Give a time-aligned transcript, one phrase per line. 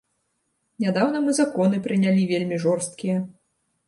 [0.85, 3.19] Нядаўна мы законы прынялі вельмі жорсткія.